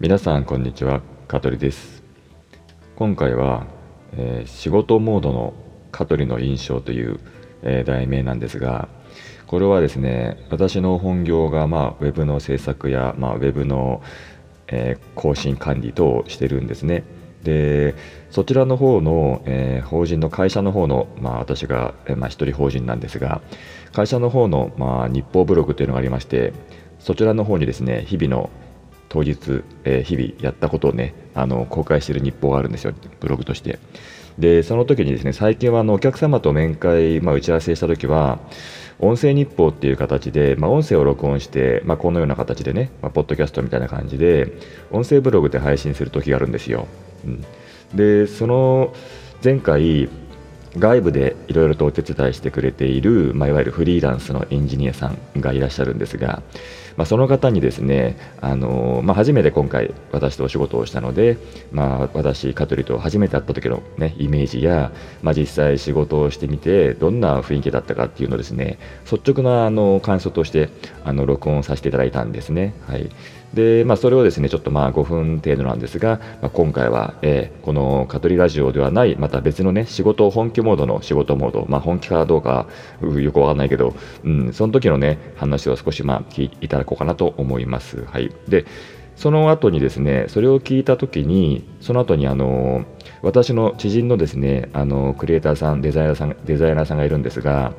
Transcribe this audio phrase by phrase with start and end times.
[0.00, 1.02] 皆さんこんにちは。
[1.28, 2.02] 香取です。
[2.96, 3.66] 今回は、
[4.14, 5.52] えー仕事モードの
[5.92, 7.20] 香取の印象という、
[7.60, 8.88] えー題名なんですが
[9.46, 14.02] これはですね私の本業が、まあ、ウェブの制作や、まあ、ウェブの、
[14.68, 17.04] えー更新管理等をしてるんですね。
[17.44, 17.94] で
[18.30, 23.42] そちらの方の、えー法人の会社の方の、まあ、私が、えーまあ、一人法人なんですが
[23.92, 26.54] 会社の方の、まあ、日報ブログというのがありまして
[26.98, 28.48] そちらの方にですね日々の
[29.10, 33.78] 当日、えー日々やったことをねあの公開している日報があるんですよブログとして。
[34.38, 38.38] でその時にですね最近はあのお客様と面会、まあ、打ち合わせした時は
[38.98, 44.52] 音声日報っていう形で、まあ、音声を録音して、まあ、このような形でね、まあ、ポッドキャストみたいな感じで
[44.90, 46.86] 音声ブログで配信する時があるんですよ、
[47.24, 47.44] うん、
[47.94, 48.94] でその
[49.42, 50.08] 前回
[50.78, 56.42] 外部でいろいろとお手伝いしてくれている、まあ、いわゆるフリーランスのエンジニアさんがいらっしゃるんですが、
[56.96, 61.38] まあ、その方にですね、あのまあ、初めて今回私とお仕事をしたので、
[61.72, 68.78] まあ、私香取と初めて会った時の、ね、イメージや、まあ、実際仕事をしてみてどんな雰囲気だったかっていうのをですね
[69.10, 70.68] 率直なあの感想として
[71.04, 72.74] あの録音させていただいたんですね。
[72.86, 73.10] はい
[73.54, 82.66] でまあ、それをですねちょっとまあ5分程度なんですが、まあ、今回は、えーこのカトリラジオではないまた別のね仕事本気モードの仕事モード、まあ、本気かどうか
[83.00, 88.04] よくわかんないけど、うん、その時のね話を少しまあ聞いていただこうかなと思います。
[88.04, 88.64] はい、で
[89.14, 92.84] その後にですねそれを聞いた時にその後にあの
[93.22, 97.72] 私の知人のですねあのクリエイターさんデザイナーさんデザイナーさんがいるんですが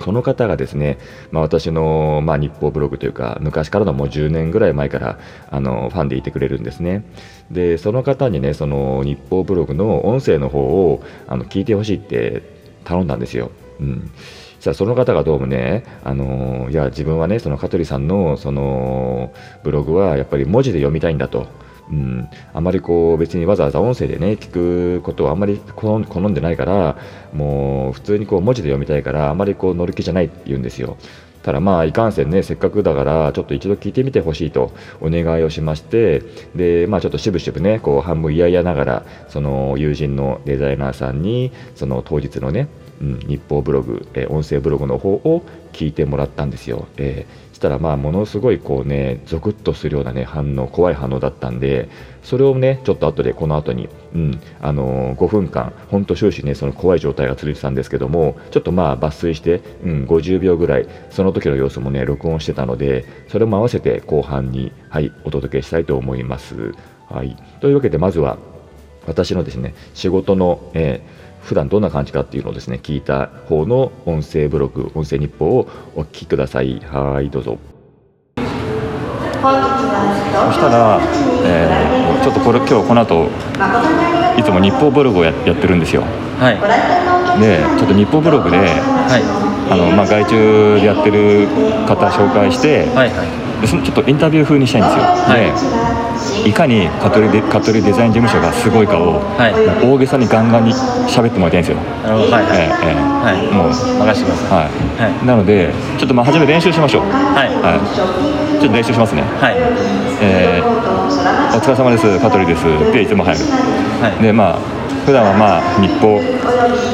[0.00, 0.98] この方がですね、
[1.30, 5.18] まあ、私の、まあ、日報ブログというか昔からのもう10年ぐらい前から
[5.50, 7.04] あのファンでいてくれるんですね。
[7.50, 12.42] でその方にねその日報ブログの音声の方をあの聞いてほしいって
[12.84, 14.10] 頼んだんですよ、うん、
[14.56, 21.48] そしたらその方がどうもね、あのいや自分はねその香取さんのそのブログはやっぱり文字で読みたいんだと。
[21.90, 26.96] うん、あまりこう別にわざわざ音声でね聞くことはあまり好ん好んでないから
[27.32, 30.96] もう普通にこう文字で読みたいからあまりこう乗る気じゃないって言うんですよ。
[31.42, 36.22] ただまあいかんせんねせっかくだからちょっと一度聞いてみてほしいとお願いをしまして
[36.54, 42.68] でまあちょっとしぶしぶねこう半分嫌々ながらその友人のデザイナーさんにその当日のね、
[43.00, 46.86] うん、日報ブログ、えー音声ブログの方を聞いてもらったんですよ。
[46.96, 51.90] えーしたらまあものすごいこうねゾクッとするようなね反応怖い反応だったんで
[52.22, 66.74] それをねちょっと後でこの後に、うんあの5分間本当終始ねその怖い状態が続いてたんですけどもちょっとまあ抜粋して、うん、50秒ぐらいその時の様子もね録音してたのでそれも合わせて後半にはいお届けしたいと思います。
[67.08, 68.38] はい、というわけでまずは
[69.06, 76.80] 私のですね仕事の、えー普段どんな感じかっていうのをですね聞いた方の音声ブログ音声日報をお聞きください。
[76.80, 77.79] はいどうぞ。
[79.40, 81.00] したら、
[81.44, 83.30] えーちょっとこれ今日この後
[84.36, 86.02] いつも日報ブログをややってるんですよ。
[86.38, 87.40] はい。
[87.40, 89.22] でちょっと日報ブログではい。
[89.72, 91.48] あの、まあ、外注でやってる
[91.88, 93.62] 方紹介して、はいはい。
[93.62, 99.54] でそのちょっとインタビュー風にしたいんですよ、でいかにカトリデカトリデザイン事務所がすごいかを、はい。
[99.86, 100.74] 大げさにガンガンに
[101.08, 101.78] 喋ってもらいたいんですよ。
[102.04, 102.44] はいはい。
[102.52, 103.00] ええええ。
[103.24, 103.48] はい。
[103.54, 104.58] もう任せてください。
[104.58, 105.26] はい、はい。
[105.26, 107.02] なのでちょっとまあ初め練習しましょう。
[107.08, 107.48] はい。
[107.64, 109.22] はいちょっと練習しますね。
[109.22, 109.56] はい。
[110.20, 110.80] えー
[111.50, 112.18] お疲れ様です。
[112.20, 112.64] 香取です。
[112.64, 113.44] っていつも入る。
[114.00, 114.22] はい。
[114.22, 114.58] でまあ
[115.04, 116.20] 普段はまあ日報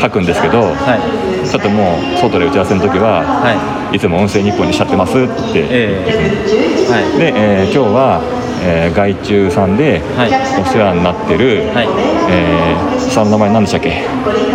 [0.00, 1.46] 書くんですけど、はい。
[1.46, 3.98] ちょっともう外で打ち合わせの時は、はい。
[3.98, 7.18] つも音声日報にしちゃってますって、ええはい。
[7.18, 8.20] で、えー今日は、
[8.62, 10.28] えー外注さんではい。
[10.60, 11.88] お世話になってる、はい。
[12.30, 13.90] えー下の名前何でしたっけ？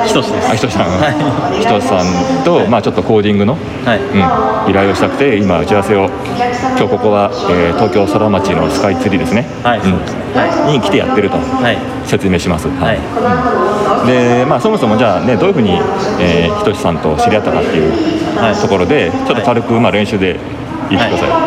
[0.06, 0.52] ひとしです。
[0.52, 1.60] あひとしさん、はい。
[1.60, 4.00] ひとしさんと、まあ、ちょっとコーディングの、はい。
[4.00, 6.10] うん、依頼をしたくて今打ち合わせを
[6.78, 11.78] 今日ここは、えー東京空町のスカイツリーですね、はいそうですはに来てやってるとはい。
[12.06, 12.98] 説明します、はい。
[12.98, 14.08] うん。
[14.08, 15.80] でまあ、そもそもじゃあねどういうふうに、
[16.20, 17.92] えーひとしさんと知り合ったかっていう
[18.38, 18.56] はい。
[18.56, 20.38] ところでちょっと軽く、まあ、練習で
[20.90, 21.38] 言ってください、は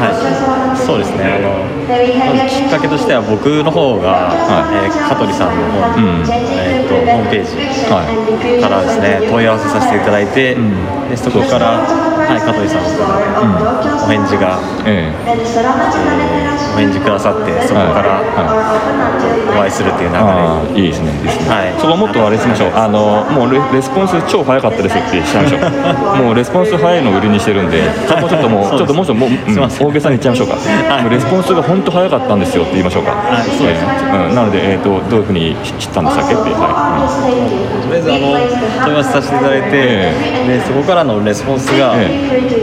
[0.00, 1.24] はい、そうですね。
[1.24, 1.50] あの
[1.90, 6.24] まずきっかけとしては僕の方が、はいえー香取さんの方に、うん。
[6.30, 7.56] えー、とホームページ
[7.90, 8.62] はい。
[8.62, 11.08] からですね問い合わせさせていただいて、ん。
[11.10, 11.82] でそこから、
[12.30, 12.82] はい、香取さん。
[12.84, 15.30] からお返事が、ええ。
[15.34, 20.20] ーお返事くださってそこからはいお会いするっていう流れ。
[20.22, 21.74] ああいいですねいいですね、はい。
[21.80, 22.72] そこもっとあれしましょう。
[22.74, 26.22] あのもうレレスポンス超早かったですってしちゃいましょう。
[26.22, 29.86] もうレスポンス早いのを売りにしてるんでちょっともう ちょっともうちょっともう、うんません。
[29.88, 31.02] 大げさに言っちゃいましょうか、はい。
[31.02, 33.10] もうレスポンスが本当早かったんですよって言いましょうか。
[33.10, 36.34] はいそうですええうん、なので、えー、とどういうふうに知ったんでしたっけ？
[36.34, 37.06] って、は
[37.82, 38.20] とりあえずあの
[38.84, 40.14] 問い合わせさせていただいて、え
[40.46, 42.08] でそこからのレスポンスが、え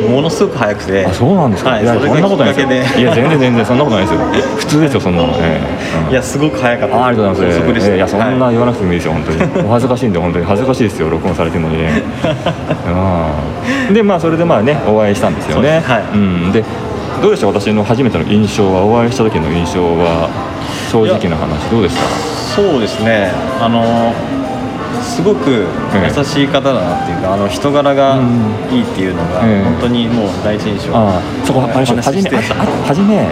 [0.10, 1.06] ものすごく速くて。
[1.06, 3.00] あそうなんですか、はいいやそんなことないでですよ。
[3.00, 4.20] いや全然全然そんなことないですよ。
[4.58, 5.62] 普通ですよそんなの、ええ。
[6.06, 6.12] うん。
[6.12, 6.98] いやすごく速かった。
[6.98, 7.60] あありがとうございます。
[7.60, 7.90] 高速でした。
[7.92, 8.54] えーいやそんなはい。
[8.54, 9.40] 言わなくてもいいですよ、本当に。
[9.68, 10.46] お恥ずかしいんで本当に。
[10.46, 12.02] 恥ずかしいですよ、録音されてるのにね。
[13.90, 13.94] うん。
[13.94, 15.82] でまあそれでまあねお会いしたんですよね。
[15.86, 16.04] はい。
[16.14, 16.52] うん。
[16.52, 16.64] で
[17.22, 17.48] どうでした？
[17.48, 20.30] 私の初めての印象はお会いした時の印象は
[20.92, 22.02] 正直な話どうでした？
[22.62, 23.32] そうですね。
[23.60, 24.14] あの
[25.02, 25.66] すごく
[26.18, 28.58] 優しい方だなっていうか、あの人柄がうん。
[28.72, 30.94] いいっていうのが、ええ本当にもう第一印象
[31.46, 32.30] そこあれでしょ初め
[32.86, 33.28] 初め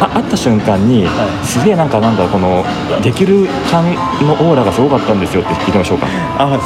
[0.00, 2.64] あ会った瞬間に、はすげえなんかなんだこの
[3.02, 3.84] できる感
[4.24, 6.06] のオーラがすごかったんですよって聞いてみましょうか。
[6.38, 6.58] あ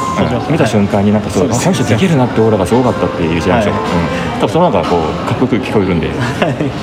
[0.49, 3.83] 見た瞬間になんかそう、そうこできるなってオーラがすごかったって言っちゃいましょう、はい。
[3.83, 6.09] うん、多分そのなんかこうかっこよく聞こえるんで。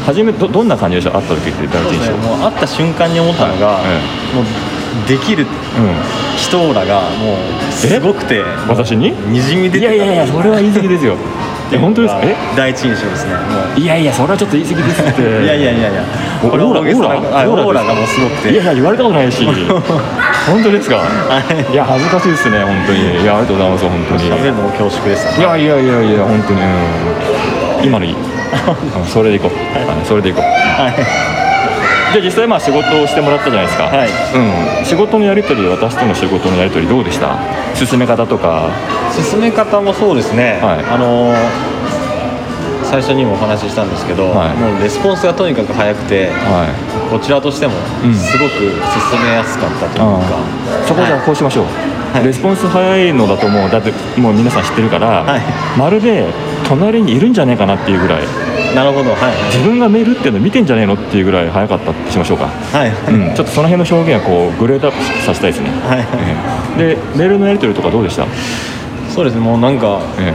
[0.05, 1.17] 初めどどんな感じでした？
[1.17, 2.13] 会った時って第一印象。
[2.13, 2.29] ですね。
[2.29, 4.37] もう会った瞬間に思ったのが、はい。
[4.37, 4.45] もう
[5.09, 5.47] できるう
[6.37, 9.11] 人オーラがもうすごくてん、私に？
[9.29, 9.93] にじみ出てた。
[9.95, 11.17] いやいやいやそれは言い過ぎですよ。
[11.73, 12.21] え本当ですか？
[12.23, 12.37] え？
[12.57, 13.41] 第一印象ですねも
[13.79, 15.23] いやいやそれはちょっと言い過ぎですって。
[15.23, 16.03] ういやいやいやいや。
[16.45, 18.53] オーラオーラはいオオーラがもうすごくて。
[18.53, 19.45] いやいや言われたことないし。
[20.47, 20.97] 本当ですか？
[21.73, 21.75] い。
[21.75, 23.23] や恥ずかしいですね本当に。
[23.23, 24.31] いやありがとうございます本当に。
[24.31, 28.13] 喋るのも恐縮でしたいやいやいやいや本当に、うん、今のいい。
[28.97, 30.07] うんそれでいこう、はい。
[30.07, 30.45] それでいこう。
[30.45, 31.42] はい
[32.13, 34.09] で実際まあ仕事をしてもらったじゃないですか、はい。
[34.79, 37.39] うん、仕事のやり取り私との仕事のやり取りどうでした？
[37.75, 38.71] 進め方とか。
[39.13, 40.85] 進め方もそうですね、はい。
[40.85, 41.73] あのー
[42.93, 44.57] 最初にもお話ししたんですけど、はい。
[44.59, 47.11] もうレスポンスがとにかく早くてはい。
[47.11, 47.73] こちらとしても
[48.05, 48.15] うん。
[48.15, 48.69] すごく進
[49.25, 50.21] めやすかったというか、あ
[50.85, 50.87] あ。
[50.87, 51.65] そこじゃあこうしましょう、
[52.13, 52.27] はい。
[52.27, 55.41] レスポンス早いのだともうだってもう皆さん知ってるから、はい。
[55.79, 56.27] まるで
[56.69, 58.27] 隣にいるんじゃねえかなっていうぐらい
[58.75, 59.11] なるほど。
[59.11, 59.57] はい。
[59.57, 62.91] 自分がメールっていうの見てんじゃねえのっていうぐらい早かったってしましょうか、はい。
[62.91, 66.07] はい、うん、ちょっとその辺の表現はこうグレードアップさせたいですね、はい。
[66.79, 66.97] ええ。
[66.97, 68.27] でメールのやり取りとかどうでした、
[69.15, 69.41] そうですね。
[69.41, 70.33] もうなんかえ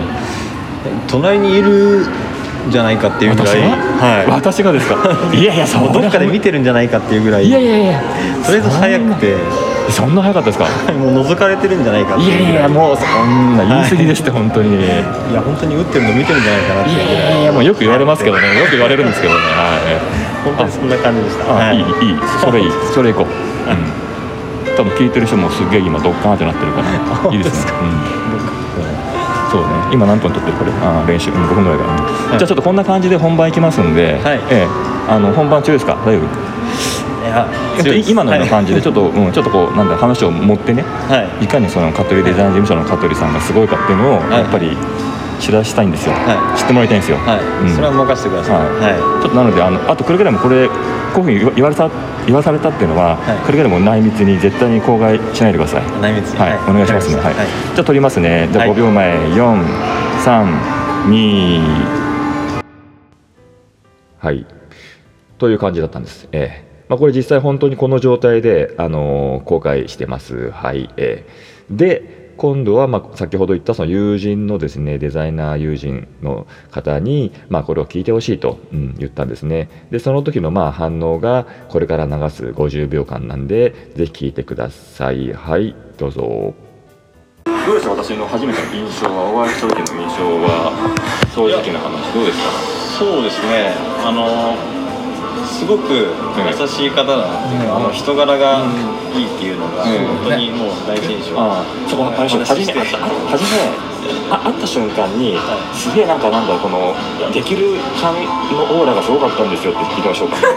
[1.08, 2.06] 隣にいるん
[2.72, 4.32] じゃないかってえいうぐらいはい。
[4.32, 4.96] 私がですか？
[5.34, 7.46] いやいやそどっかで見てるんじゃないかっていうぐらい。
[7.48, 8.02] いやいやいや。
[8.46, 9.36] とりあえず早くて。
[9.90, 10.66] そんな早かったですか？
[11.00, 14.76] もう覗かれてるんじゃないかいやいやもうそんな言い過ぎですって本当に。
[14.76, 14.84] いい
[15.34, 17.46] や本当に打ってるの見てるんじゃないかなってやいやい。
[17.46, 18.42] やもうよく言われますけどね。
[18.60, 19.40] よく言われるんですけどね。
[19.40, 20.44] はい。
[20.44, 21.52] 本当にそんな感じでした。
[21.54, 21.78] あ、はい。
[21.78, 22.18] い、いいい。
[22.44, 22.72] それいい。
[22.94, 23.74] それいこう、う
[24.74, 26.82] ん、多分聞いてる人もすっげえ今ドッカーンってなってるか
[27.30, 27.34] ら。
[27.34, 27.72] いいですね。
[27.82, 28.57] うん、
[29.52, 29.68] そうね。
[29.92, 30.58] 今何分撮ってる？
[30.58, 30.72] これ。
[30.72, 34.40] あ練習、うん、5分ぐらいから、はいじゃあちょっとこんな感じで本番いきますんで、はい。
[34.52, 34.68] ええ。
[35.10, 35.96] あの本番中ですか？
[36.06, 36.28] 大丈夫？
[38.10, 40.82] 今のような感じでちょっと、うん、ちょっとこうなんだ話を持ってね。
[40.82, 44.32] はい、はいいかにその香取デザイン事務所の香取さんがすごいかっていうのをはい。
[44.42, 44.76] やっぱり
[45.40, 46.60] 知らしたいんですよ、はい。
[46.60, 47.40] 知ってもらいたいんですよ、はい。
[47.64, 47.76] うん。
[47.76, 48.56] それは任せてください。
[48.56, 48.94] はい。
[48.94, 50.68] はちょっとなのであのあとくれぐれもこれ
[51.14, 51.90] こういうふうに言われた
[52.26, 53.38] 言わされたっていうのは、はい。
[53.46, 55.84] くれぐれも内密に絶対に口外しないでください。
[55.84, 56.40] い内密に。
[56.40, 57.16] はい、お願いしますね。
[57.18, 57.48] はい、はい。
[57.76, 58.50] じゃあ撮りますね。
[58.52, 58.76] じゃあはい。
[58.76, 59.66] 5秒前、四、
[60.24, 60.48] 三、
[61.10, 61.62] 二。
[64.20, 64.46] はい。
[65.38, 66.28] という感じだったんです。
[66.32, 66.68] ええ。
[66.90, 70.52] まあ、これ実際本当にこの状態で、あのー公開してます。
[70.52, 70.90] はい。
[70.98, 71.48] ええ。
[71.70, 79.70] で、今度は、まあ、先ほど言ったその友人のですね、デザイナー友人の方に、まあ、これを聞いてほしいと、うん、言ったんですね。
[79.92, 85.34] で、その時のまあ反応が、これから流す50秒間なんで、ぜひ聞いてください。
[85.34, 86.54] はい、どうぞ。
[87.68, 87.92] どうでした？
[87.92, 90.72] 私の初めての印象はお会いした時の印象は
[91.36, 93.76] 正直な話どうですかそうですね
[94.06, 94.56] あの
[95.46, 97.86] すごく優しい方だなっていうか、うん。
[97.86, 98.64] あの人柄が
[99.16, 100.06] いいっていうのが、うん。
[100.24, 103.88] 本当にもう第一印象、ああそこあれでしょ初め初め
[104.32, 106.96] あ会った瞬間にはすげえなんかなんだこの
[107.34, 108.16] できる感
[108.52, 110.38] のオーラがすごかったんですよって聞いてみましょうか。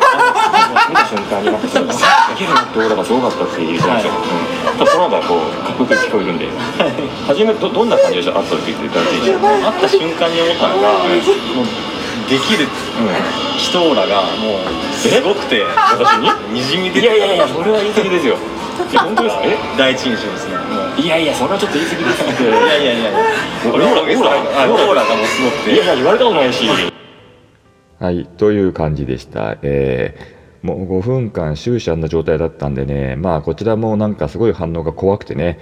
[0.91, 1.95] 見た瞬間になんかそうで
[2.37, 6.49] きるなってオーラがすごかったって言ってましょう、うん、多分その方がこうかっこよく聞こえるんで。
[7.27, 8.33] 初めどどんな感じでした？
[8.33, 10.89] 会った時って言ったらいいでしょう会った瞬間に思ったのが、
[12.31, 12.67] できる。
[13.59, 16.17] 人オーラがもうすごくて私
[16.49, 16.61] に？
[16.61, 18.37] にじみい出てやいやいやそれは言い過ぎですよ。
[18.91, 19.43] いや本当ですか？
[19.45, 19.57] え？
[19.77, 20.55] 第一印象ですね。
[20.57, 20.61] も
[20.97, 23.11] ういやいやそれはちょっと言い過ぎですっていやいやいやいや。
[23.67, 26.65] オーラオーラオーラがもうすごくていやいや言われたことないし
[28.01, 35.59] はいという感じでしたえーもう5分間終始あんな状態だったんでねまあこちらもなんかすごい反応が怖くてね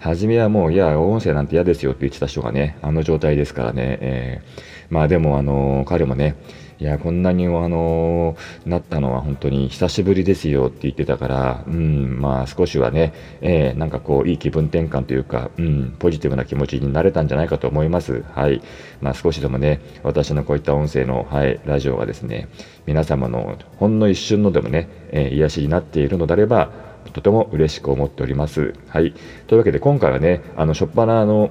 [0.00, 6.34] 初めはもういや音声なんて嫌ですよって言ってた人がねあの状態ですからね、えーまあでもあの彼もね
[6.78, 18.24] いやこんなにあのなったのは本当に久しぶりですよって言ってたから、うん、まあ少しはね、えーなんかこういい気分転換というか、うん、ポジティブな気持ちになれたんじゃないかと思います。
[18.32, 18.62] はい。
[19.02, 22.48] まあ少しでもね、私のこういった音声の、はい、ラジオがですね、
[22.86, 28.74] 皆様のほんの一瞬のでもね、えー癒しになっているのであれば、とても嬉しく思っております。
[28.88, 29.14] はい。
[29.46, 31.50] というわけで今回はね、あの、しょっぱなあの、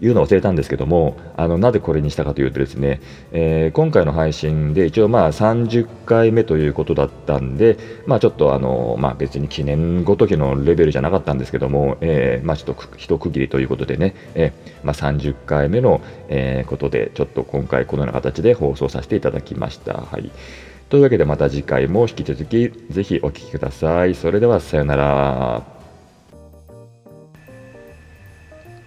[0.00, 3.00] 言うの忘れたんですけども、あのなぜこれにしたかというとですね、
[3.32, 19.94] えー、今回の配信で一応まあ30回目ということだったんで、まあ、ちょっとあの、まあ、別に記念ごときのレベルじゃなかったんですけども、えー、まあ、ちょっと一区切りということでね、えー、まあ、30回目の、えことで、ちょっと今回このような形で放送させていただきました。
[19.94, 20.30] はい。
[20.88, 24.14] というわけでまた次回も引き続きぜひお聴きください。
[24.14, 25.62] それではさようなら。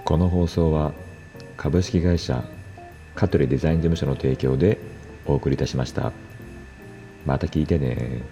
[0.06, 0.94] この放送は
[1.58, 2.44] 株式会社
[3.15, 4.79] 香取デザイン事務所の提供で
[5.25, 6.13] お送りいたしました。
[7.25, 8.24] また聞いてね